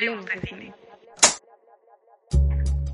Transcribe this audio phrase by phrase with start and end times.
[0.00, 0.74] Hablemos de cine.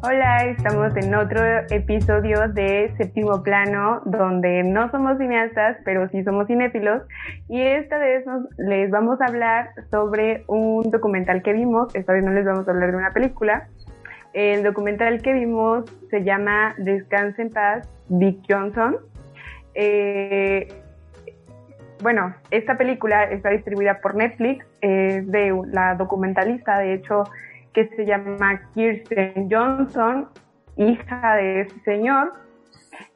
[0.02, 1.40] Hola, estamos en otro
[1.70, 7.02] episodio de Séptimo Plano, donde no somos cineastas, pero sí somos cinéfilos.
[7.48, 8.24] Y esta vez
[8.58, 11.94] les vamos a hablar sobre un documental que vimos.
[11.94, 13.68] Esta vez no les vamos a hablar de una película.
[14.32, 18.96] El documental que vimos se llama Descanse en paz, Dick Johnson.
[19.74, 20.66] Eh,
[22.02, 27.24] bueno, esta película está distribuida por Netflix, es de la documentalista, de hecho,
[27.72, 30.28] que se llama Kirsten Johnson,
[30.76, 32.32] hija de ese señor.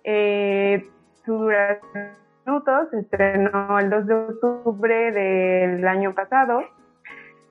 [0.05, 0.87] Eh,
[1.25, 6.63] su duración minutos, se estrenó el 2 de octubre del año pasado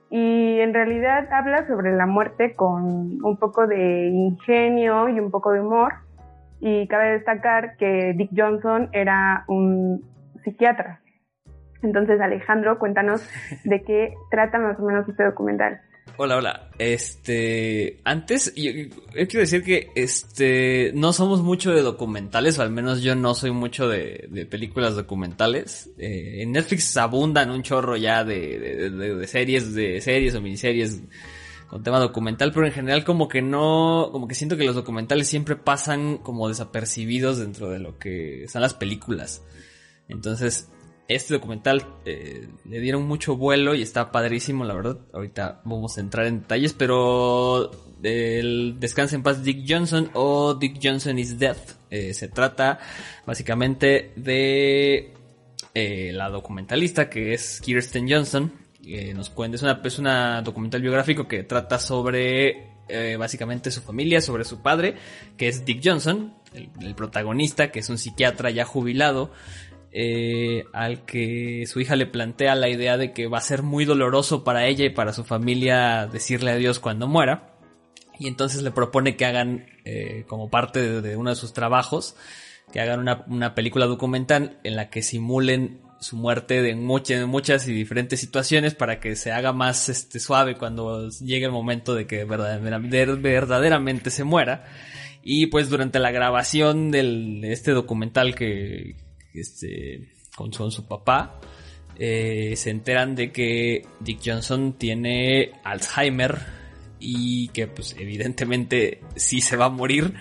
[0.10, 5.52] y en realidad habla sobre la muerte con un poco de ingenio y un poco
[5.52, 5.94] de humor.
[6.62, 10.04] Y cabe destacar que Dick Johnson era un
[10.44, 11.00] psiquiatra.
[11.82, 13.22] Entonces, Alejandro, cuéntanos
[13.64, 15.82] de qué trata más o menos este documental.
[16.18, 16.70] Hola, hola.
[16.78, 18.72] Este, antes, yo,
[19.14, 23.52] quiero decir que, este, no somos mucho de documentales, o al menos yo no soy
[23.52, 25.90] mucho de, películas documentales.
[25.98, 31.02] Eh, en Netflix abundan un chorro ya de, de, series, de series o miniseries
[31.70, 35.28] con tema documental, pero en general como que no, como que siento que los documentales
[35.28, 39.46] siempre pasan como desapercibidos dentro de lo que son las películas.
[40.10, 40.70] Entonces,
[41.10, 45.00] este documental eh, le dieron mucho vuelo y está padrísimo, la verdad.
[45.12, 47.72] Ahorita vamos a entrar en detalles, pero
[48.04, 51.78] el Descanse en paz Dick Johnson o Dick Johnson is Death.
[51.90, 52.78] Eh, se trata
[53.26, 55.16] básicamente de
[55.74, 58.54] eh, la documentalista que es Kirsten Johnson.
[59.14, 59.62] Nos cuenta, es
[60.00, 62.70] una, es documental biográfico que trata sobre
[63.20, 64.96] básicamente su familia, sobre su padre,
[65.38, 66.34] que es Dick Johnson,
[66.82, 69.32] el protagonista, que es un psiquiatra ya jubilado
[69.92, 73.86] eh, al que su hija le plantea la idea de que va a ser muy
[73.86, 77.56] doloroso para ella y para su familia decirle adiós cuando muera.
[78.20, 82.16] Y entonces le propone que hagan, eh, como parte de, uno de sus trabajos,
[82.72, 87.74] que hagan una, película documental en la que simulen su muerte de muchas, muchas y
[87.74, 92.26] diferentes situaciones para que se haga más este, suave cuando llegue el momento de que
[92.26, 94.66] verdaderamente se muera.
[95.24, 98.96] Y pues durante la grabación de este documental que,
[99.34, 101.40] este, con, su papá,
[101.98, 106.38] eh, se enteran de que Dick Johnson tiene Alzheimer
[107.00, 110.14] y que pues evidentemente sí se va a morir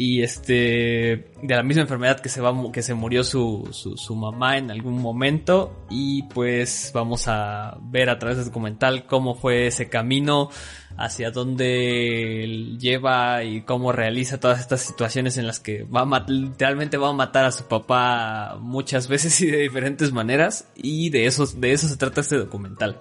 [0.00, 4.56] y este de la misma enfermedad que se va que se murió su, su, mamá
[4.56, 5.84] en algún momento.
[5.90, 10.48] Y pues vamos a ver a través del documental cómo fue ese camino
[10.96, 16.96] hacia dónde lleva y cómo realiza todas estas situaciones en las que va a literalmente
[16.96, 20.66] va a matar a su papá muchas veces y de diferentes maneras.
[20.76, 22.96] Y de eso de eso se trata este documental.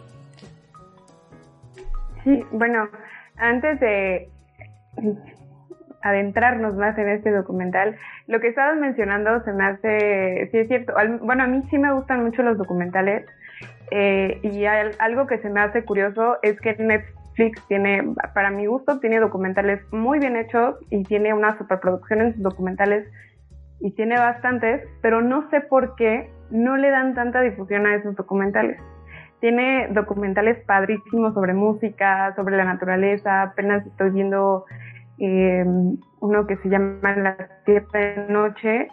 [2.26, 2.90] Sí bueno
[3.38, 4.30] antes de
[6.02, 7.96] adentrarnos más en este documental,
[8.28, 11.94] lo que estabas mencionando se me hace, sí es cierto, bueno, a mí sí me
[11.94, 13.26] gustan mucho los documentales
[13.92, 19.00] eh, y algo que se me hace curioso es que Netflix tiene, para mi gusto,
[19.00, 23.08] tiene documentales muy bien hechos y tiene una superproducción en sus documentales
[23.80, 28.16] y tiene bastantes, pero no sé por qué no le dan tanta difusión a esos
[28.16, 28.80] documentales.
[29.40, 34.66] Tiene documentales padrísimos sobre música, sobre la naturaleza, apenas estoy viendo
[35.20, 35.66] eh,
[36.20, 38.88] uno que se llama La Tierra de Noche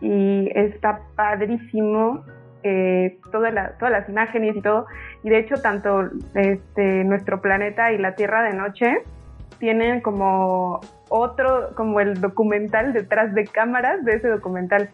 [0.00, 2.24] y está padrísimo
[2.62, 4.86] eh, todas las imágenes y todo.
[5.22, 9.02] Y de hecho, tanto este, nuestro planeta y la Tierra de Noche
[9.58, 14.90] tienen como otro, como el documental detrás de cámaras de ese documental.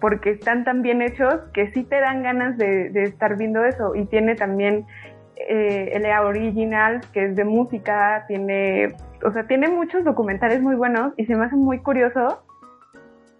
[0.00, 3.94] Porque están tan bien hechos que sí te dan ganas de, de estar viendo eso.
[3.94, 4.86] Y tiene también
[5.48, 8.94] eh, el original, que es de música, tiene,
[9.24, 12.42] o sea, tiene muchos documentales muy buenos y se me hace muy curioso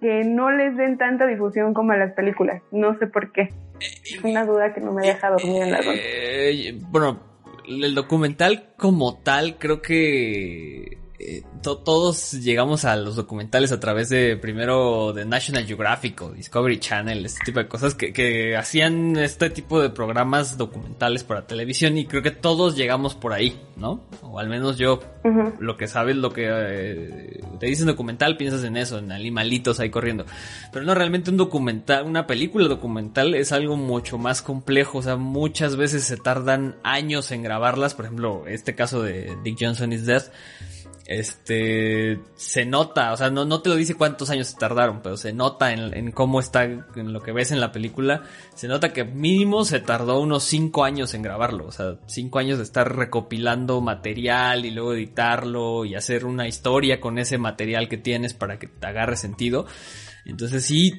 [0.01, 2.63] que no les den tanta difusión como a las películas.
[2.71, 3.53] No sé por qué.
[3.81, 6.69] Es una duda que no me deja dormir en la noche.
[6.69, 7.21] Eh, bueno,
[7.67, 14.39] el documental como tal creo que eh, todos llegamos a los documentales a través de
[14.39, 19.83] primero de National Geographic o Discovery Channel, este tipo de cosas que, hacían este tipo
[19.83, 24.01] de programas documentales para televisión y creo que todos llegamos por ahí, ¿no?
[24.23, 25.01] O al menos yo,
[25.59, 29.91] lo que sabes, lo que eh, te dicen documental, piensas en eso, en animalitos ahí
[29.91, 30.25] corriendo.
[30.73, 35.17] Pero no, realmente un documental, una película documental es algo mucho más complejo, o sea,
[35.17, 40.07] muchas veces se tardan años en grabarlas, por ejemplo, este caso de Dick Johnson is
[40.07, 40.31] Death
[41.11, 45.17] este se nota, o sea, no, no te lo dice cuántos años se tardaron, pero
[45.17, 48.23] se nota en, cómo está, en lo que ves en la película,
[48.55, 52.59] se nota que mínimo se tardó unos cinco años en grabarlo, o sea, cinco años
[52.59, 57.99] de estar recopilando material y luego editarlo y hacer una historia con ese material que
[57.99, 59.67] tienes para que te agarre sentido.
[60.25, 60.97] Entonces sí,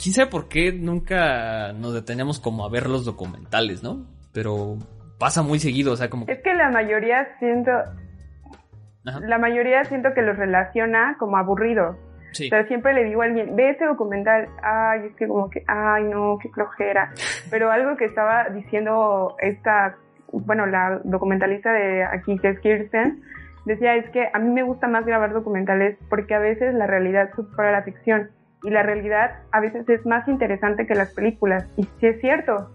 [0.00, 4.06] quién sabe por qué nunca nos detenemos como a ver los documentales, ¿no?
[4.32, 4.78] Pero
[5.18, 6.26] pasa muy seguido, o sea, como...
[6.28, 7.72] Es que la mayoría siento,
[9.04, 11.96] la mayoría siento que los relaciona como aburridos.
[12.32, 12.46] Sí.
[12.46, 15.62] O sea, siempre le digo a alguien, ve ese documental, ay, es que como que,
[15.68, 17.12] ay, no, qué flojera.
[17.50, 19.96] Pero algo que estaba diciendo esta,
[20.32, 23.22] bueno, la documentalista de aquí, que es Kirsten,
[23.66, 27.30] decía, es que a mí me gusta más grabar documentales porque a veces la realidad
[27.36, 28.30] supera la ficción
[28.64, 31.68] y la realidad a veces es más interesante que las películas.
[31.76, 32.70] Y sí es cierto,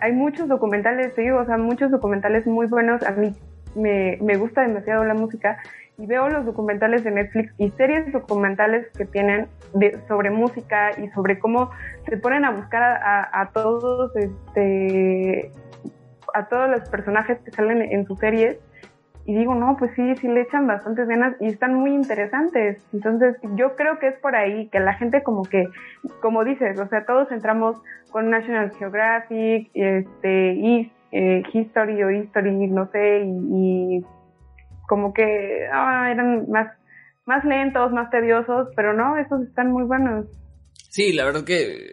[0.00, 3.02] hay muchos documentales, te digo, o sea, muchos documentales muy buenos.
[3.04, 3.32] A mí
[3.74, 5.58] me, me gusta demasiado la música
[5.96, 11.08] y veo los documentales de Netflix y series documentales que tienen de, sobre música y
[11.10, 11.70] sobre cómo
[12.08, 15.52] se ponen a buscar a, a, todos este
[16.34, 18.58] a todos los personajes que salen en sus series
[19.26, 22.84] y digo, no, pues sí, sí le echan bastantes ganas y están muy interesantes.
[22.92, 25.66] Entonces, yo creo que es por ahí que la gente como que,
[26.20, 27.80] como dices, o sea, todos entramos
[28.10, 34.04] con National Geographic, este, y eh, History o History, no sé, y,
[34.88, 36.76] como que ah, eran más,
[37.24, 40.26] más lentos, más tediosos, pero no, esos están muy buenos.
[40.90, 41.92] Sí, la verdad que,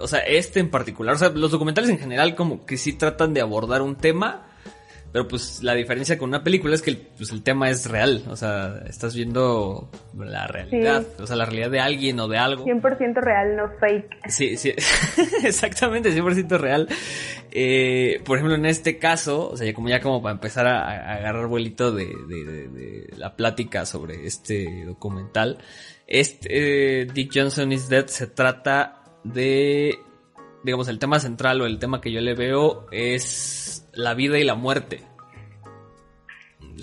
[0.00, 3.34] o sea, este en particular, o sea, los documentales en general como que sí tratan
[3.34, 4.46] de abordar un tema,
[5.16, 8.22] pero pues la diferencia con una película es que el, pues, el tema es real,
[8.28, 12.66] o sea, estás viendo la realidad, o sea, la realidad de alguien o de algo.
[12.66, 14.28] 100% real, no fake.
[14.28, 14.74] Sí, sí,
[15.42, 16.86] exactamente, 100% real.
[17.50, 21.46] Eh, por ejemplo, en este caso, o sea, como ya como para empezar a, agarrar
[21.46, 25.56] vuelito de, de, la plática sobre este documental,
[26.06, 29.98] este eh, Dick Johnson is Dead se trata de,
[30.66, 34.44] digamos, el tema central o el tema que yo le veo es la vida y
[34.44, 35.00] la muerte.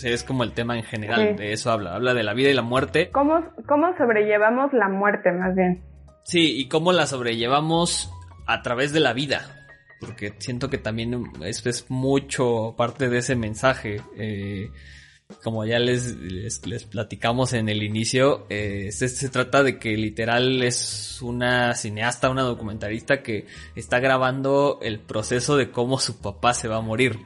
[0.02, 2.62] es como el tema en general, de eso habla, habla de la vida y la
[2.62, 3.12] muerte.
[3.12, 5.84] ¿Cómo, ¿Cómo sobrellevamos la muerte más bien?
[6.24, 8.10] Sí, y cómo la sobrellevamos
[8.48, 9.68] a través de la vida,
[10.00, 14.02] porque siento que también es, es mucho parte de ese mensaje.
[14.16, 14.70] Eh,
[15.42, 21.22] como ya les, les, platicamos en el inicio, eh, se, trata de que literal es
[21.22, 26.78] una cineasta, una documentalista que está grabando el proceso de cómo su papá se va
[26.78, 27.20] a morir.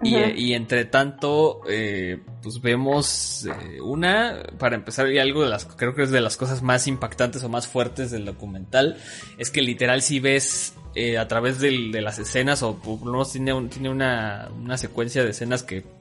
[0.00, 5.92] Y, entre tanto, eh, pues vemos eh, una, para empezar, y algo de las, creo
[5.92, 8.96] que es de las cosas más impactantes o más fuertes del documental,
[9.38, 10.74] es que literal si ves
[11.18, 15.30] a través de las escenas, o por lo menos tiene, tiene una, una secuencia de
[15.30, 15.97] escenas que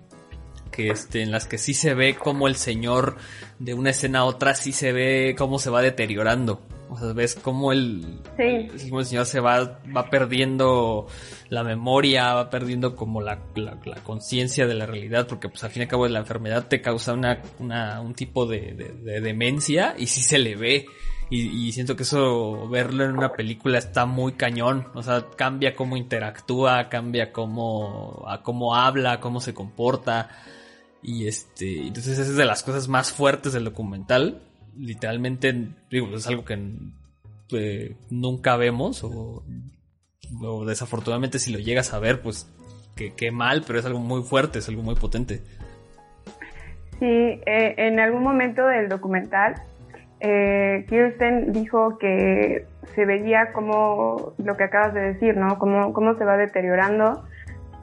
[0.78, 3.18] que este, en las que sí se ve como el señor
[3.58, 6.62] de una escena a otra sí se ve cómo se va deteriorando.
[6.90, 11.08] O sea, ves cómo el, el señor se va, va perdiendo
[11.50, 15.82] la memoria, va perdiendo como la, la, conciencia de la realidad, porque pues al fin
[15.82, 18.74] y al cabo la enfermedad te causa una, una un tipo de,
[19.04, 20.86] de, demencia y sí se le ve.
[21.30, 24.88] Y, y, siento que eso, verlo en una película está muy cañón.
[24.94, 30.30] O sea, cambia cómo interactúa, cambia cómo, a cómo habla, cómo se comporta.
[31.02, 34.42] Y este, entonces es de las cosas más fuertes del documental.
[34.76, 36.58] Literalmente, digo, es algo que
[37.54, 39.44] eh, nunca vemos o,
[40.66, 42.52] desafortunadamente si lo llegas a ver, pues
[42.96, 45.42] qué mal, pero es algo muy fuerte, es algo muy potente.
[47.00, 49.56] Sí, eh, en algún momento del documental,
[50.20, 55.60] eh, Kirsten dijo que se veía como lo que acabas de decir, ¿no?
[55.60, 57.27] Cómo, cómo se va deteriorando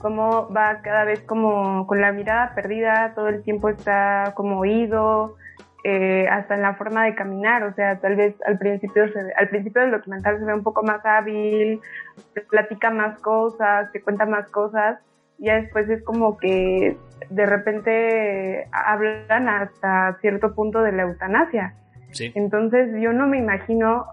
[0.04, 5.36] cómo va cada vez como con la mirada perdida, todo el tiempo está como oído,
[5.82, 9.48] eh, hasta en la forma de caminar, o sea, tal vez al principio, se, al
[9.48, 11.80] principio del documental se ve un poco más hábil,
[12.50, 14.98] platica más cosas, te cuenta más cosas,
[15.38, 16.98] y ya después es como que
[17.30, 21.76] de repente hablan hasta cierto punto de la eutanasia.
[22.10, 22.30] Sí.
[22.34, 24.04] Entonces yo no me imagino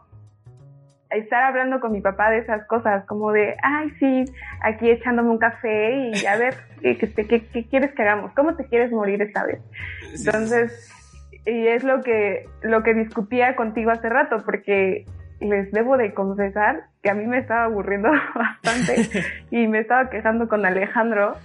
[1.12, 4.26] estar hablando con mi papá de esas cosas, como de, ay, sí,
[4.62, 8.34] aquí echándome un café y a ver, ¿qué, qué, quieres que hagamos?
[8.34, 9.60] ¿Cómo te quieres morir esta vez?
[10.14, 10.90] Entonces,
[11.46, 15.06] y es lo que, lo que discutía contigo hace rato, porque
[15.40, 19.08] les debo de confesar que a mí me estaba aburriendo bastante
[19.52, 21.36] y me estaba quejando con Alejandro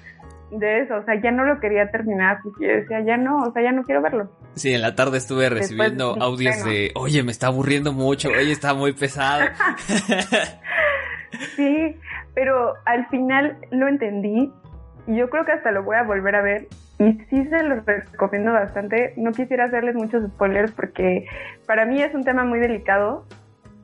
[0.51, 3.53] de eso, o sea, ya no lo quería terminar porque yo decía, ya no, o
[3.53, 4.31] sea, ya no quiero verlo.
[4.55, 8.75] Sí, en la tarde estuve recibiendo audios de, oye, me está aburriendo mucho, oye, está
[8.75, 9.45] muy pesado.
[11.57, 11.97] sí,
[12.35, 14.53] pero al final lo entendí
[15.07, 17.85] y yo creo que hasta lo voy a volver a ver y sí se los
[17.85, 19.13] recomiendo bastante.
[19.17, 21.27] No quisiera hacerles muchos spoilers porque
[21.67, 23.25] para mí es un tema muy delicado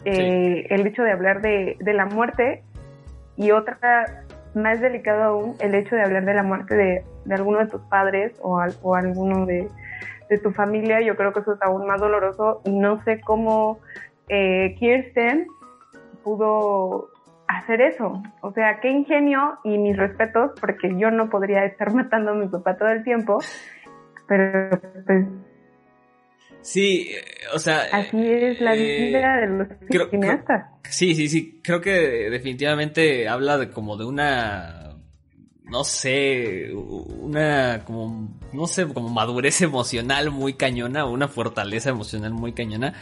[0.04, 2.64] eh, el hecho de hablar de, de, la muerte
[3.36, 4.24] y otra
[4.54, 7.80] más delicado aún el hecho de hablar de la muerte de, de alguno de tus
[7.82, 9.68] padres o, o alguno de,
[10.28, 11.00] de, tu familia.
[11.00, 13.78] Yo creo que eso es aún más doloroso y no sé cómo
[14.28, 15.46] eh, Kirsten
[16.22, 17.08] pudo
[17.48, 18.22] hacer eso.
[18.40, 22.48] O sea, qué ingenio y mis respetos, porque yo no podría estar matando a mi
[22.48, 23.38] papá todo el tiempo,
[24.26, 24.70] pero
[25.06, 25.26] pues...
[26.62, 27.10] Sí,
[27.54, 27.88] o sea...
[27.92, 30.66] Así es la eh, vida de los cineastas.
[30.88, 34.91] sí, sí, sí, creo que definitivamente habla de como de una
[35.72, 42.52] no sé, una como, no sé, como madurez emocional muy cañona, una fortaleza emocional muy
[42.52, 42.92] cañona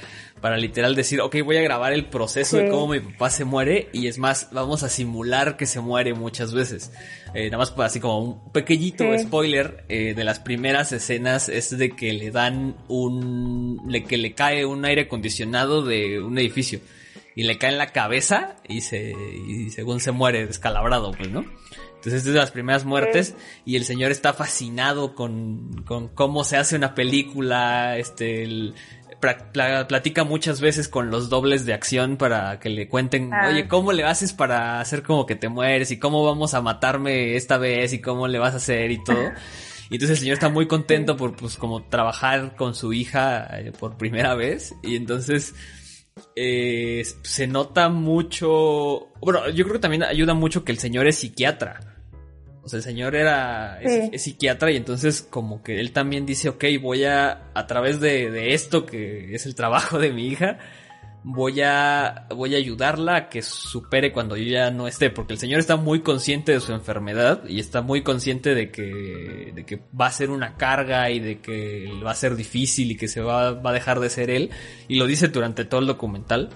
[0.40, 3.88] para literal decir, ok, voy a grabar el proceso de cómo mi papá se muere
[3.92, 6.92] y es más, vamos a simular que se muere muchas veces.
[7.34, 11.90] Eh, nada más así como un pequeñito spoiler eh, de las primeras escenas es de
[11.90, 16.78] que le dan un, le, que le cae un aire acondicionado de un edificio
[17.34, 21.44] y le cae en la cabeza y se, y según se muere descalabrado, pues, ¿no?
[22.00, 23.34] Entonces es de las primeras muertes
[23.66, 28.72] y el señor está fascinado con, con cómo se hace una película, este,
[29.20, 33.48] platica muchas veces con los dobles de acción para que le cuenten, ah.
[33.50, 35.90] oye, ¿cómo le haces para hacer como que te mueres?
[35.90, 37.92] ¿Y cómo vamos a matarme esta vez?
[37.92, 38.90] ¿Y cómo le vas a hacer?
[38.90, 39.30] Y todo.
[39.92, 43.72] Y entonces el señor está muy contento por, pues, como trabajar con su hija eh,
[43.76, 44.72] por primera vez.
[44.84, 45.52] Y entonces,
[46.36, 51.16] eh, se nota mucho, bueno, yo creo que también ayuda mucho que el señor es
[51.18, 51.89] psiquiatra.
[52.70, 57.04] Sea, el señor era es, psiquiatra y entonces como que él también dice, ok, voy
[57.04, 60.58] a, a través de, de, esto que es el trabajo de mi hija,
[61.24, 65.40] voy a, voy a ayudarla a que supere cuando yo ya no esté, porque el
[65.40, 69.82] señor está muy consciente de su enfermedad y está muy consciente de que, de que
[69.98, 73.20] va a ser una carga y de que va a ser difícil y que se
[73.20, 74.50] va, va a dejar de ser él,
[74.86, 76.50] y lo dice durante todo el documental.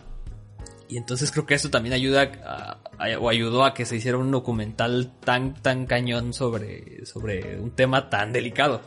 [0.89, 2.79] Y entonces creo que eso también ayuda a,
[3.21, 8.11] o ayudó a que se hiciera un documental tan, tan cañón sobre, sobre un tema
[8.11, 8.81] tan delicado.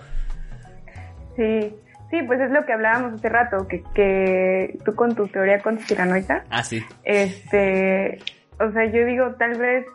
[1.35, 1.75] Sí,
[2.09, 6.45] sí, pues es lo que hablábamos hace rato, que, que tú con tu teoría conspiranoica.
[6.49, 6.83] Ah, sí.
[7.03, 8.19] Este,
[8.59, 9.85] o sea, yo digo, tal vez,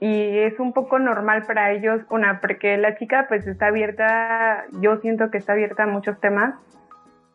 [0.00, 4.98] y es un poco normal para ellos, una, porque la chica pues está abierta, yo
[4.98, 6.54] siento que está abierta a muchos temas,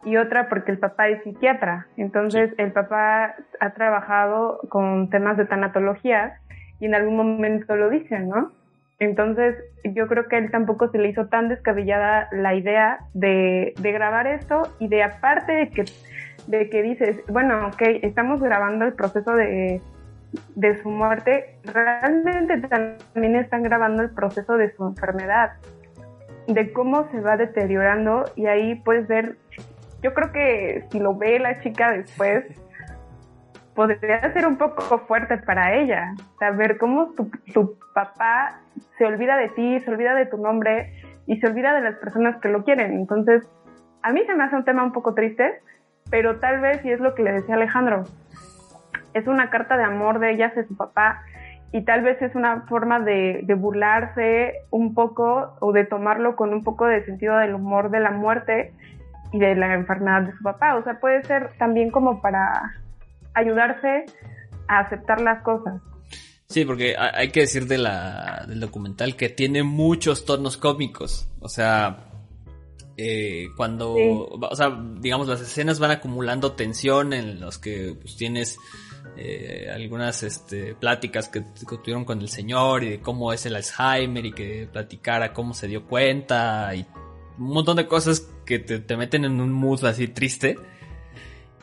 [0.04, 1.88] y otra porque el papá es psiquiatra.
[1.98, 6.40] Entonces el papá ha trabajado con temas de tanatología
[6.80, 8.52] y en algún momento lo dicen, ¿no?
[9.00, 13.74] Entonces yo creo que a él tampoco se le hizo tan descabellada la idea de,
[13.80, 15.86] de grabar esto y de aparte de que,
[16.48, 19.82] de que dices, bueno, ok, estamos grabando el proceso de,
[20.56, 25.54] de su muerte, realmente también están grabando el proceso de su enfermedad,
[26.48, 29.38] de cómo se va deteriorando y ahí puedes ver
[30.02, 32.46] yo creo que si lo ve la chica después,
[33.76, 36.14] podría ser un poco fuerte para ella.
[36.40, 38.60] Saber cómo tu, tu, papá
[38.98, 40.94] se olvida de ti, se olvida de tu nombre
[41.28, 42.94] y se olvida de las personas que lo quieren.
[42.94, 43.48] Entonces,
[44.02, 45.62] a mí se me hace un tema un poco triste,
[46.10, 48.04] pero tal vez, y es lo que le decía Alejandro,
[49.14, 51.24] es una carta de amor de ella hacia su papá
[51.72, 56.54] y tal vez es una forma de, de burlarse un poco o de tomarlo con
[56.54, 58.74] un poco de sentido del humor de la muerte
[59.32, 60.76] y de la enfermedad de su papá.
[60.76, 62.76] O sea, puede ser también como para
[63.34, 64.06] ayudarse
[64.68, 65.82] a aceptar las cosas.
[66.48, 71.30] Sí, porque hay que decir de la, del documental que tiene muchos tonos cómicos.
[71.40, 72.10] O sea,
[72.98, 78.58] eh, cuando, o sea, digamos, las escenas van acumulando tensión en los que pues, tienes
[79.16, 83.56] eh, algunas este, pláticas que, que, tuvieron con el señor y de cómo es el
[83.56, 86.86] Alzheimer y que platicara cómo se dio cuenta y
[87.40, 90.58] un montón de cosas que te, meten en un mood así triste.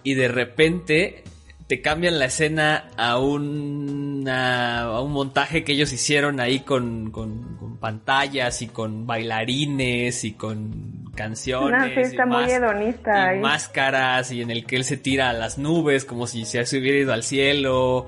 [0.03, 1.25] Y de repente
[1.67, 7.79] te cambian la escena a, un a un montaje que ellos hicieron ahí con, con,
[7.81, 12.13] pantallas y con bailarines y con canciones.
[12.13, 13.35] y muy hedonista.
[13.35, 16.61] Y máscaras y en el que él se tira a las nubes como si se
[16.79, 18.07] hubiera ido al cielo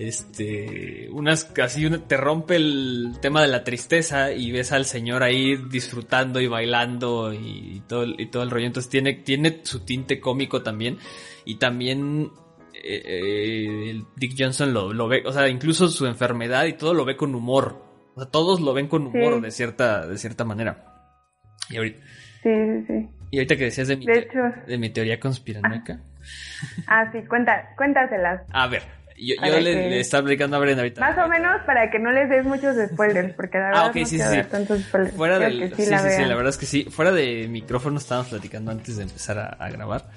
[0.00, 5.56] este, unas, casi te rompe el tema de la tristeza y ves al señor ahí
[5.56, 8.64] disfrutando y bailando y, todo, y todo el rollo.
[8.64, 10.96] Entonces tiene, tiene su tinte cómico también
[11.44, 12.30] y también
[12.82, 17.16] eh, Dick Johnson lo, lo, ve, o sea, incluso su enfermedad y todo lo ve
[17.16, 17.84] con humor.
[18.14, 20.84] O sea, todos lo ven con humor de cierta, de cierta manera.
[21.70, 21.98] Y ahorita,
[22.42, 22.50] sí,
[22.86, 26.00] sí, Y ahorita que decías de mi, de, mi teoría conspiranoica.
[26.86, 28.42] Ah, sí, cuenta, cuéntaselas.
[28.52, 28.82] A ver,
[29.16, 31.00] Yo, yo le, estaba explicando a Brenda ahorita.
[31.00, 34.02] Más o menos para que no les des muchos spoilers, porque la verdad ah, okay,
[34.02, 34.42] no sí, sí.
[34.50, 35.16] tantos spoilers.
[35.16, 36.84] Fuera del, sí, sí, la sí, la verdad es que sí.
[36.90, 40.10] Fuera de micrófono estábamos platicando antes de empezar a, grabar.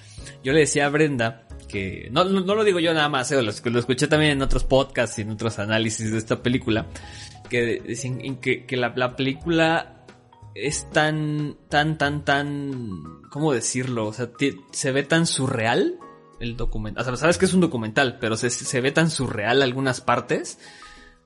[0.43, 1.43] Yo le decía a Brenda
[2.11, 5.23] no, no, lo digo yo nada más, eh, lo, escuché también en otros podcasts y
[5.23, 6.87] en otros análisis de esta película,
[7.49, 7.81] que
[8.67, 10.05] que, la película
[10.55, 14.07] es tan, tan, tan, tan, ¿cómo decirlo?
[14.07, 14.29] O sea,
[14.71, 15.99] se ve tan surreal
[16.39, 17.01] el documental.
[17.01, 20.59] O sea, sabes que es un documental, pero se, se ve tan surreal algunas partes.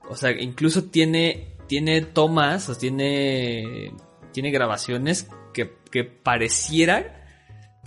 [0.08, 3.92] O sea, incluso tiene, tiene tomas, o tiene,
[4.32, 7.17] tiene grabaciones que, que pareciera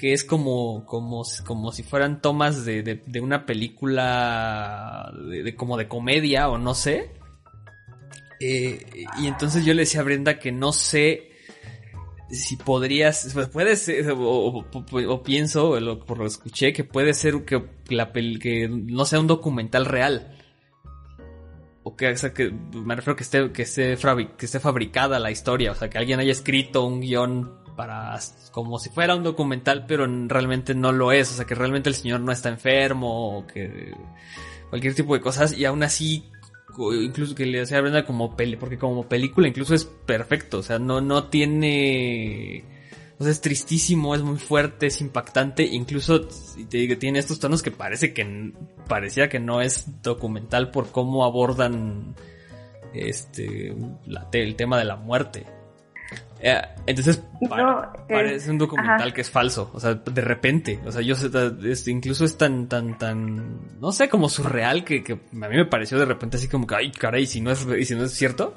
[0.01, 5.87] que es como, como, como si fueran tomas de, de, una película de, como de
[5.87, 7.11] comedia o no sé.
[8.39, 8.83] Eh,
[9.19, 11.29] y entonces yo le decía a Brenda que no sé
[12.31, 15.77] si podrías, pues puede ser, o, pienso,
[16.07, 20.35] por lo escuché, que puede ser que la que no sea un documental real.
[21.83, 23.95] O que, o sea, que me refiero que esté, que esté,
[24.35, 28.19] que esté fabricada la historia, o sea, que alguien haya escrito un guion para,
[28.51, 31.95] como si fuera un documental, pero realmente no lo es, o sea, que realmente el
[31.95, 33.95] señor no está enfermo, o que
[34.69, 36.29] cualquier tipo de cosas, y aún así
[37.03, 40.77] incluso que le decía Brenda como peli, porque como película incluso es perfecto, o sea,
[40.77, 42.65] no, no tiene,
[43.17, 46.27] o sea, es tristísimo, es muy fuerte, es impactante, incluso
[46.69, 48.53] tiene estos tonos que parece que
[48.87, 52.13] parecía que no es documental por cómo abordan
[52.93, 53.75] este
[54.33, 55.60] el tema de la muerte.
[56.43, 57.23] Eh, entonces
[58.09, 61.29] parece un documental que es falso, o sea, de repente, o sea, yo sé,
[61.91, 65.99] incluso es tan, tan, tan, no sé, como surreal que, que, a mí me pareció
[65.99, 68.55] de repente así como que, ay, caray, si no es, y si no es cierto.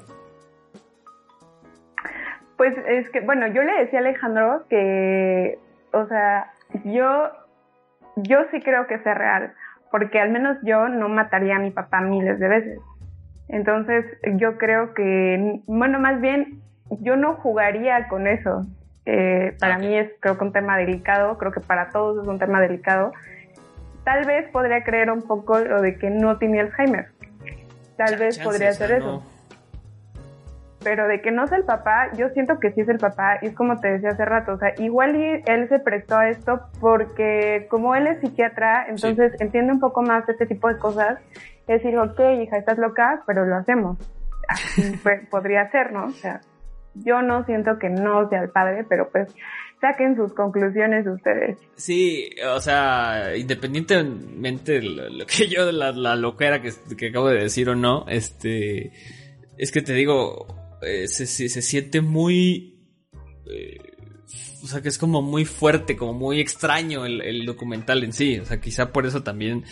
[2.57, 5.59] Pues es que, bueno, yo le decía a Alejandro que,
[5.93, 6.51] o sea,
[6.85, 7.29] yo,
[8.15, 9.53] yo sí creo que sea real,
[9.91, 12.79] porque al menos yo no mataría a mi papá miles de veces.
[13.47, 14.05] Entonces,
[14.37, 16.63] yo creo que, bueno, más bien
[17.01, 18.65] yo no jugaría con eso.
[19.05, 22.39] Eh, para mí es creo que un tema delicado, creo que para todos es un
[22.39, 23.11] tema delicado.
[24.03, 27.07] Tal vez podría creer un poco lo de que no tiene Alzheimer.
[27.97, 29.23] Tal vez podría ser eso.
[30.83, 33.47] Pero de que no es el papá, yo siento que sí es el papá, y
[33.47, 37.65] es como te decía hace rato, o sea, igual él se prestó a esto porque
[37.71, 41.17] como él es psiquiatra, entonces entiende un poco más este tipo de cosas,
[41.67, 43.97] es decir, ok, hija, estás loca, pero lo hacemos.
[44.47, 44.95] Así
[45.31, 46.05] podría ser, ¿no?
[46.05, 46.41] O sea,
[46.95, 49.29] yo no siento que no sea el padre, pero pues
[49.81, 51.57] saquen sus conclusiones ustedes.
[51.75, 57.41] Sí, o sea, independientemente de lo, que yo, la, la loquera que, que, acabo de
[57.41, 58.91] decir o no, este,
[59.57, 60.47] es que te digo,
[60.81, 62.79] eh, se, se, siente muy,
[63.51, 63.77] eh,
[64.63, 68.39] o sea, que es como muy fuerte, como muy extraño el, el documental en sí,
[68.39, 69.63] o sea, quizá por eso también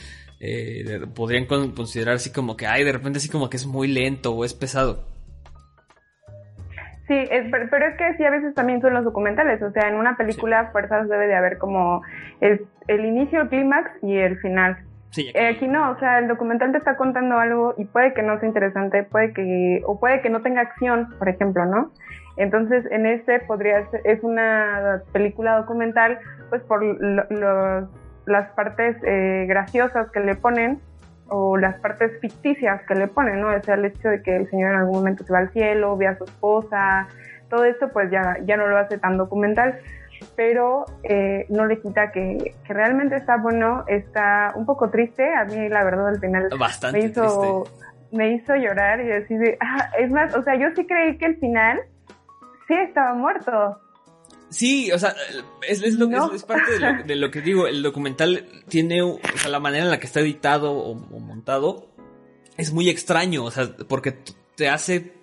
[0.45, 4.33] eh, podrían considerar así como que, ay, de repente así como que es muy lento
[4.33, 5.12] o es pesado.
[7.07, 9.61] Sí, pero es que sí, a veces también son los documentales.
[9.61, 12.01] O sea, en una película, fuerzas debe de haber como
[12.39, 14.77] el, el inicio, el clímax y el final.
[15.09, 15.37] Sí, aquí.
[15.37, 18.39] Eh, aquí no, o sea, el documental te está contando algo y puede que no
[18.39, 21.91] sea interesante, puede que, o puede que no tenga acción, por ejemplo, ¿no?
[22.37, 26.17] Entonces, en este podría ser, es una película documental,
[26.49, 27.89] pues por los,
[28.25, 30.79] las partes eh, graciosas que le ponen,
[31.35, 33.47] o las partes ficticias que le ponen, ¿no?
[33.47, 35.97] O sea, el hecho de que el señor en algún momento se va al cielo,
[35.97, 37.07] ve a su esposa,
[37.49, 39.79] todo esto pues ya, ya no lo hace tan documental,
[40.35, 45.45] pero eh, no le quita que, que, realmente está bueno, está un poco triste, a
[45.45, 47.63] mí la verdad al final Bastante me hizo,
[48.11, 51.37] me hizo llorar y decir, ah, es más, o sea, yo sí creí que el
[51.37, 51.79] final
[52.67, 53.79] sí estaba muerto,
[54.53, 55.15] Sí, o sea,
[55.67, 57.65] es, lo, es, parte de lo, que digo.
[57.65, 61.89] El documental tiene, o sea, la manera en la que está editado o, montado
[62.55, 64.15] es muy extraño, o sea, porque
[64.55, 65.13] te hace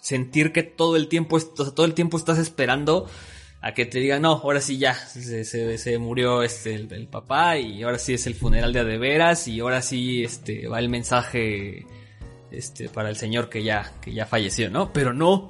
[0.00, 3.08] sentir que todo el tiempo, o sea, todo el tiempo estás esperando
[3.62, 7.84] a que te digan, no, ahora sí ya, se, se, murió este, el, papá y
[7.84, 11.86] ahora sí es el funeral de adeveras y ahora sí este, va el mensaje
[12.50, 14.92] este, para el señor que ya, que ya falleció, ¿no?
[14.92, 15.48] Pero no,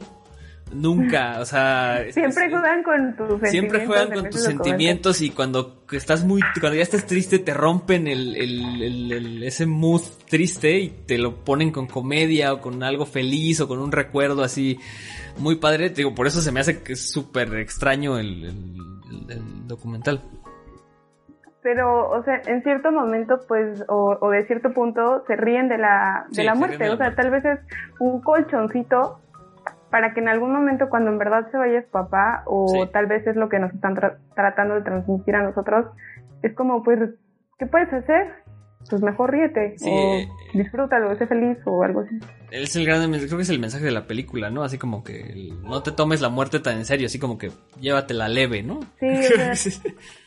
[0.72, 2.04] Nunca, o sea...
[2.10, 3.50] Siempre juegan con tus sentimientos.
[3.50, 6.40] Siempre juegan con tus sentimientos y cuando estás muy...
[6.60, 11.72] Cuando ya estás triste te rompen el, el, ese mood triste y te lo ponen
[11.72, 14.78] con comedia o con algo feliz o con un recuerdo así
[15.38, 15.90] muy padre.
[15.90, 18.54] Digo, por eso se me hace que es súper extraño el,
[19.66, 20.20] documental.
[21.62, 25.78] Pero, o sea, en cierto momento, pues, o, o de cierto punto, se ríen de
[25.78, 26.88] la, de la muerte.
[26.88, 27.58] o sea, tal vez es
[27.98, 29.20] un colchoncito
[29.90, 33.26] para que en algún momento cuando en verdad se vaya su papá o tal vez
[33.26, 33.94] es lo que nos están
[34.34, 35.86] tratando de transmitir a nosotros,
[36.42, 36.98] es como pues,
[37.58, 38.28] ¿qué puedes hacer?
[38.88, 42.18] pues mejor ríete Sí, o disfrútalo, sé feliz o algo así.
[42.50, 44.62] Es el gran, creo que es el mensaje de la película, ¿no?
[44.62, 48.28] Así como que no te tomes la muerte tan en serio, así como que llévatela
[48.30, 48.80] leve, ¿no?
[48.98, 49.74] Sí, o sea,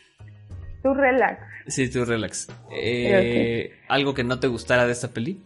[0.84, 1.42] tú relax.
[1.66, 2.48] sí, tú relax.
[2.72, 5.44] Eh, ¿Algo que no te gustara de esta peli?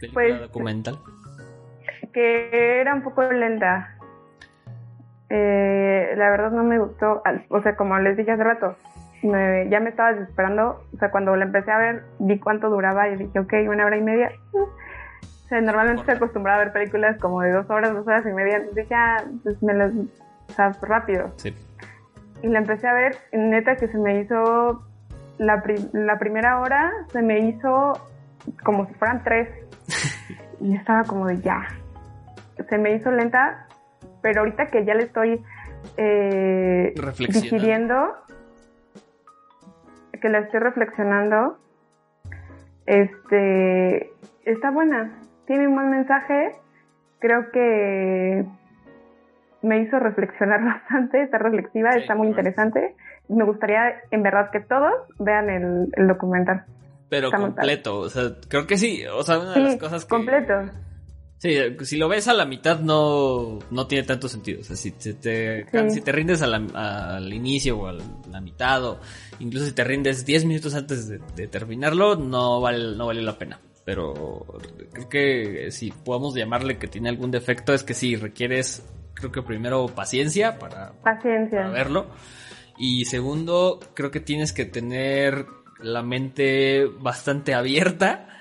[0.00, 0.98] Película Pues- documental.
[2.16, 3.94] Que era un poco lenta.
[5.28, 8.74] Eh, la verdad no me gustó, o sea, como les dije hace rato,
[9.22, 13.06] me- ya me estaba desesperando, o sea, cuando la empecé a ver, vi cuánto duraba
[13.08, 14.30] y dije, ok, una hora y media.
[14.54, 18.32] O sea, normalmente estoy acostumbrada a ver películas como de dos horas, dos horas y
[18.32, 21.32] media, entonces ya, pues me las, o sea, rápido.
[21.36, 21.54] Sí.
[22.42, 24.82] Y la empecé a ver, neta que se me hizo,
[25.36, 27.92] la, pri- la primera hora se me hizo
[28.64, 29.48] como si fueran tres.
[30.60, 31.66] y estaba como de ya.
[32.68, 33.66] Se me hizo lenta,
[34.22, 35.40] pero ahorita que ya le estoy
[35.96, 38.14] eh, digiriendo,
[40.20, 41.58] que la estoy reflexionando,
[42.86, 44.12] este,
[44.44, 45.20] está buena.
[45.46, 46.52] Tiene un buen mensaje.
[47.18, 48.44] Creo que
[49.62, 52.96] me hizo reflexionar bastante, está reflexiva, Sí, está muy interesante.
[53.28, 56.64] Me gustaría, en verdad, que todos vean el, el documental.
[57.08, 60.08] Pero Está completo, o sea, creo que sí, o sea, una de las cosas que...
[60.08, 60.54] completo.
[61.38, 64.60] Sí, si lo ves a la mitad no, no tiene tanto sentido.
[64.62, 65.90] O sea, si te, te- Sí.
[65.90, 67.92] si te rindes a la- al inicio o a
[68.30, 69.00] la mitad o
[69.38, 73.36] incluso si te rindes 10 minutos antes de, de terminarlo, no vale, no vale la
[73.38, 73.60] pena.
[73.84, 74.44] Pero
[74.92, 78.82] creo que si podemos llamarle que tiene algún defecto es que sí, requieres,
[79.14, 81.58] creo que primero paciencia para, Paciencia.
[81.60, 82.06] para verlo.
[82.78, 85.46] Y segundo, creo que tienes que tener
[85.80, 88.35] la mente bastante abierta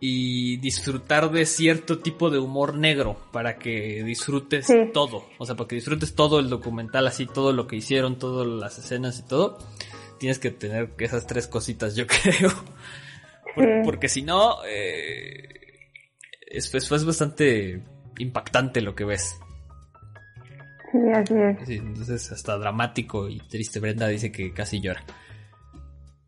[0.00, 4.90] y disfrutar de cierto tipo de humor negro para que disfrutes Sí.
[4.94, 5.26] todo.
[5.38, 8.78] O sea, para que disfrutes todo el documental, así todo lo que hicieron, todas las
[8.78, 9.58] escenas y todo.
[10.18, 12.50] Tienes que tener esas tres cositas, yo creo.
[13.56, 13.62] Sí.
[13.84, 15.48] Porque si no, eh,
[16.46, 17.82] es, es- es bastante
[18.18, 19.36] impactante lo que ves.
[20.92, 21.68] Sí, así es.
[21.68, 23.80] Sí, entonces hasta dramático y triste.
[23.80, 25.04] Brenda dice que casi llora.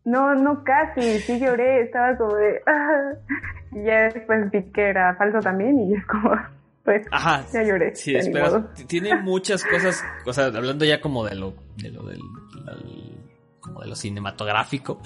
[0.05, 2.61] No, no casi, sí lloré, estaba como de...
[2.67, 3.13] ah.
[3.75, 6.31] Y ya después vi que era falso también y es como...
[6.83, 7.45] Pues Ajá.
[7.53, 7.95] ya lloré.
[7.95, 8.61] Sí, esperas.
[8.87, 12.19] Tiene muchas cosas, o sea, hablando ya como de lo, de lo del,
[13.61, 15.01] como de lo cinematográfico,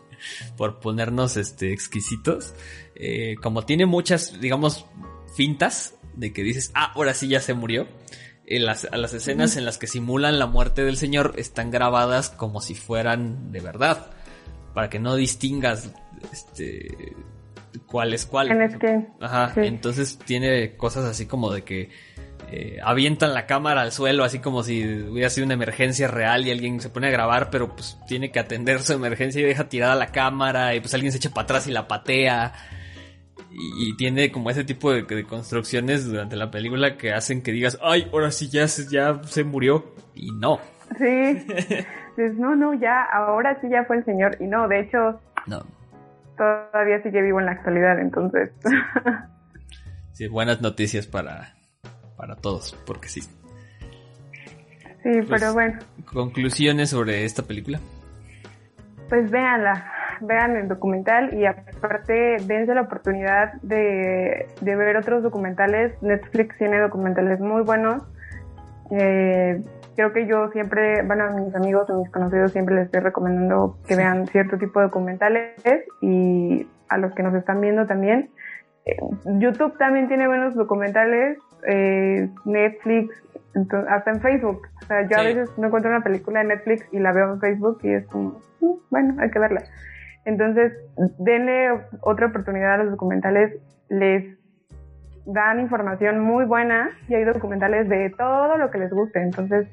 [0.56, 2.54] por ponernos este exquisitos,
[2.94, 4.86] eh, como tiene muchas, digamos,
[5.36, 7.86] fintas de que dices, ah, ahora sí ya se murió.
[8.46, 12.30] En las, a las escenas en las que simulan la muerte del señor están grabadas
[12.30, 14.10] como si fueran de verdad,
[14.78, 15.90] para que no distingas,
[16.32, 17.16] este,
[17.88, 18.52] cuál es cuál.
[18.52, 19.08] En es que...
[19.20, 19.62] Ajá, Sí.
[19.64, 21.90] entonces tiene cosas así como de que
[22.52, 26.52] eh, avientan la cámara al suelo, así como si hubiera sido una emergencia real y
[26.52, 29.96] alguien se pone a grabar, pero pues tiene que atender su emergencia y deja tirada
[29.96, 32.52] la cámara y pues alguien se echa para atrás y la patea.
[33.50, 37.50] Y, y tiene como ese tipo de, de construcciones durante la película que hacen que
[37.50, 39.92] digas, ay, ahora sí ya, ya se murió.
[40.14, 40.60] Y no,
[40.96, 41.04] Sí.
[42.16, 44.36] Dices, no, no, ya, ahora sí ya fue el señor.
[44.40, 45.60] Y no, de hecho, no.
[46.36, 48.50] todavía sigue vivo en la actualidad, entonces...
[50.12, 51.54] Sí, buenas noticias para,
[52.16, 53.20] para todos, porque sí.
[53.20, 53.30] Sí,
[55.22, 55.78] Pues- pero bueno,
[56.12, 57.78] Conclusiones sobre esta película.
[59.08, 59.86] pues véanla,
[60.22, 65.92] vean el documental y aparte dense la oportunidad de, de ver otros documentales.
[66.02, 68.02] Netflix tiene documentales muy buenos.
[68.90, 69.62] Eh,
[69.98, 73.76] creo que yo siempre, bueno, a mis amigos, a mis conocidos siempre les estoy recomendando
[73.88, 75.60] que vean cierto tipo de documentales
[76.00, 78.30] y a los que nos están viendo también.
[78.86, 78.96] Eh,
[79.40, 83.12] YouTube también tiene buenos documentales, eh, Netflix,
[83.54, 84.68] ento- hasta en Facebook.
[84.84, 87.40] O sea, yo a veces no encuentro una película de Netflix y la veo en
[87.40, 89.64] Facebook y es como, "Mm, bueno, hay que verla.
[90.26, 90.74] Entonces,
[91.18, 91.70] denle
[92.02, 93.52] otra oportunidad a los documentales,
[93.88, 94.38] les
[95.26, 99.20] dan información muy buena y hay documentales de todo lo que les guste.
[99.20, 99.66] Entonces,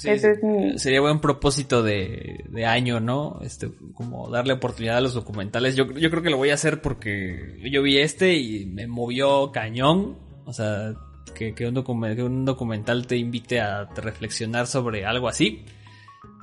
[0.00, 0.38] Sí, ese sí.
[0.38, 0.78] es mi...
[0.78, 3.38] Sería buen propósito de, de año, ¿no?
[3.42, 5.76] Este, como darle oportunidad a los documentales.
[5.76, 9.52] Yo, yo creo que lo voy a hacer porque yo vi este y me movió
[9.52, 10.16] cañón.
[10.46, 10.94] O sea,
[11.34, 15.64] que, que un, documental, que un documental te invite a reflexionar sobre algo así.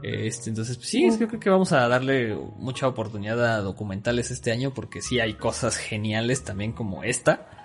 [0.03, 4.51] Este, entonces, pues, sí, yo creo que vamos a darle mucha oportunidad a documentales este
[4.51, 7.56] año porque sí hay cosas geniales también como esta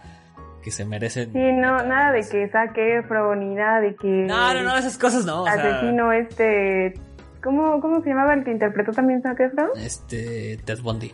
[0.62, 1.32] que se merecen.
[1.32, 4.06] Sí, no, nada de que saque Efron ni nada de que...
[4.08, 5.42] No, no, no, esas cosas no.
[5.42, 6.94] o sea, asesino este...
[7.42, 9.70] ¿Cómo, ¿Cómo se llamaba el que interpretó también Zac Efron?
[9.76, 11.12] este, Ted Bundy.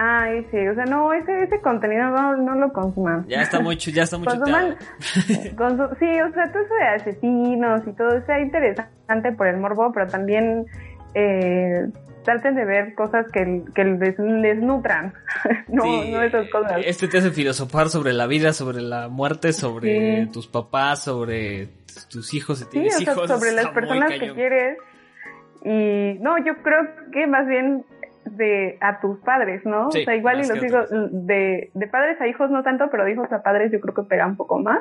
[0.00, 3.24] Ah, ese, o sea, no, ese, ese contenido no, no lo consuman.
[3.28, 4.76] Ya está muy, chu- ya está muy Consuman,
[5.26, 10.06] sí, o sea, todo eso de asesinos y todo, está interesante por el morbo, pero
[10.06, 10.66] también
[11.14, 11.88] eh,
[12.28, 15.14] traten de ver cosas que, que les, les nutran,
[15.68, 16.82] no, no esas cosas.
[16.84, 21.68] Este te hace filosofar sobre la vida, sobre la muerte, sobre tus papás, sobre
[22.10, 23.28] tus hijos, si tienes hijos.
[23.28, 24.76] sobre las personas que quieres.
[25.64, 27.84] Y no, yo creo que más bien
[28.26, 29.86] de a tus padres, ¿no?
[29.86, 33.12] o sea, igual y los hijos, de, de padres a hijos no tanto, pero de
[33.12, 34.80] hijos a padres yo creo que pega un poco más.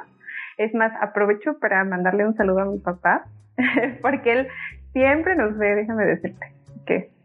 [0.58, 3.24] Es más, aprovecho para mandarle un saludo a mi papá,
[4.02, 4.48] porque él
[4.92, 6.46] siempre nos ve, déjame decirte,
[6.86, 7.17] que...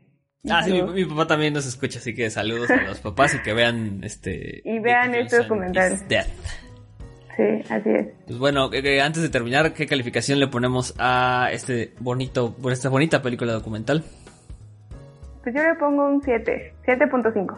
[0.50, 3.52] Ah, sí, mi, papá también nos escucha, así que saludos a los papás y que
[3.52, 4.60] vean este...
[4.64, 5.96] Y vean este documental.
[7.36, 8.08] Sí, así es.
[8.26, 8.64] Pues bueno,
[9.02, 14.02] antes de terminar, ¿qué calificación le ponemos a este bonito, por esta bonita película documental?
[15.44, 17.56] Pues yo le pongo un 7, 7.5.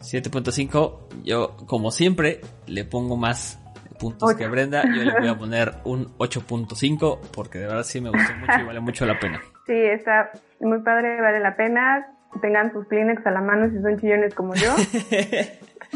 [0.00, 3.58] 7.5, yo como siempre le pongo más
[3.98, 8.08] puntos que Brenda, yo le voy a poner un 8.5 porque de verdad sí me
[8.08, 9.42] gustó mucho y vale mucho la pena.
[9.70, 12.04] Sí, está muy padre, vale la pena.
[12.42, 14.74] Tengan sus Kleenex a la mano si son chillones como yo.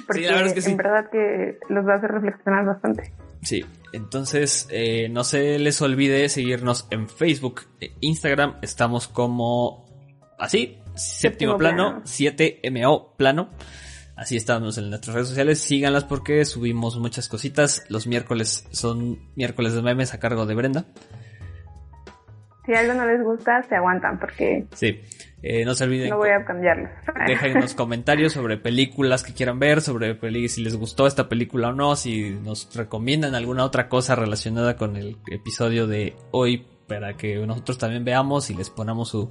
[0.06, 0.70] Porque sí, la verdad es que sí.
[0.70, 3.12] en verdad que los va a hacer reflexionar bastante.
[3.42, 9.84] Sí, entonces eh, no se les olvide seguirnos en Facebook, e Instagram, estamos como
[10.38, 13.50] así, séptimo, plano, 7MO plano.
[14.14, 15.58] Así estamos en nuestras redes sociales.
[15.58, 17.84] Síganlas porque subimos muchas cositas.
[17.88, 20.86] Los miércoles son miércoles de memes a cargo de Brenda.
[22.66, 24.66] Si algo no les gusta, se aguantan porque...
[24.72, 25.00] Sí.
[25.42, 26.08] Eh, no se olviden.
[26.08, 26.88] No voy a cambiarlo.
[27.26, 31.72] Dejen unos comentarios sobre películas que quieran ver, sobre si les gustó esta película o
[31.72, 37.36] no, si nos recomiendan alguna otra cosa relacionada con el episodio de hoy para que
[37.46, 39.28] nosotros también veamos y les ponamos su,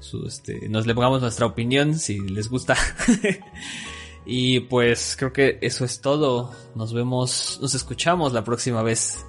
[0.00, 2.74] su este, nos le pongamos nuestra opinión si les gusta.
[4.26, 6.50] y pues creo que eso es todo.
[6.74, 9.24] Nos vemos, nos escuchamos la próxima vez.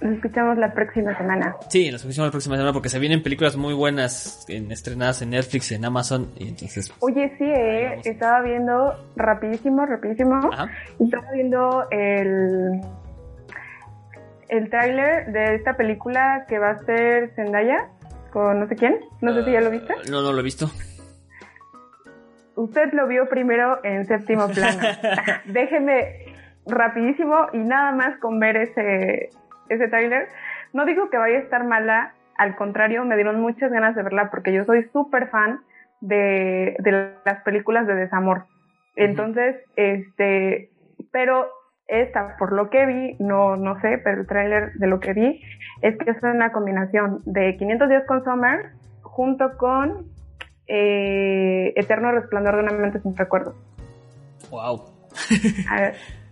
[0.00, 1.56] Nos escuchamos la próxima semana.
[1.68, 5.30] Sí, nos escuchamos la próxima semana porque se vienen películas muy buenas en, estrenadas en
[5.30, 6.92] Netflix, en Amazon y entonces.
[7.00, 10.50] Oye, sí, eh, estaba viendo rapidísimo, rapidísimo.
[10.98, 12.80] Estaba viendo el
[14.48, 17.88] el tráiler de esta película que va a ser Zendaya
[18.32, 19.00] con no sé quién.
[19.22, 19.94] No sé si ya lo viste.
[19.94, 20.70] Uh, no, no lo he visto.
[22.54, 24.80] Usted lo vio primero en séptimo plano.
[25.46, 26.34] Déjeme
[26.66, 29.30] rapidísimo y nada más con ver ese
[29.68, 30.28] ese tráiler.
[30.72, 34.30] No digo que vaya a estar mala, al contrario, me dieron muchas ganas de verla
[34.30, 35.60] porque yo soy súper fan
[36.00, 38.44] de, de las películas de desamor.
[38.96, 40.70] Entonces, este,
[41.12, 41.48] pero
[41.86, 45.42] esta, por lo que vi, no, no sé, pero el tráiler de lo que vi
[45.82, 48.70] es que es una combinación de 500 días con Summer
[49.02, 50.06] junto con
[50.66, 53.54] eh, Eterno Resplandor de una mente sin recuerdos.
[54.50, 54.84] Wow.
[55.70, 55.94] A ver,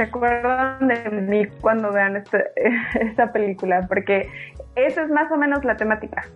[0.00, 2.42] se acuerdan de mí cuando vean este,
[3.00, 4.30] esta película, porque
[4.74, 6.26] esa es más o menos la temática.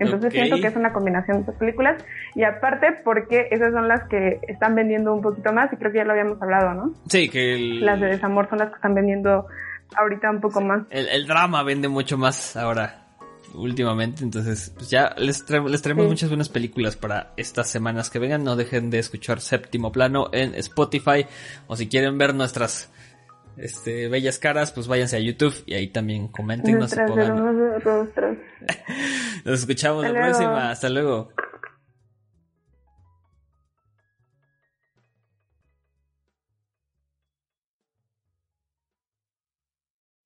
[0.00, 4.08] Entonces siento que es una combinación de esas películas y aparte porque esas son las
[4.08, 6.92] que están vendiendo un poquito más y creo que ya lo habíamos hablado, ¿no?
[7.06, 9.46] Sí, que las de desamor son las que están vendiendo
[9.96, 10.82] ahorita un poco más.
[10.90, 13.04] El, drama vende mucho más ahora
[13.54, 18.42] últimamente, entonces pues ya les, les traemos muchas buenas películas para estas semanas que vengan,
[18.42, 21.24] no dejen de escuchar Séptimo Plano en Spotify
[21.68, 22.90] o si quieren ver nuestras
[23.56, 26.78] este, bellas caras, pues váyanse a YouTube y ahí también comenten.
[26.78, 26.96] Nos,
[29.44, 30.70] nos escuchamos la próxima.
[30.70, 31.30] Hasta luego.